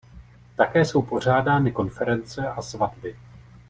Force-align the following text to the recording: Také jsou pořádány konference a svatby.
Také 0.55 0.85
jsou 0.85 1.01
pořádány 1.01 1.71
konference 1.71 2.47
a 2.47 2.61
svatby. 2.61 3.15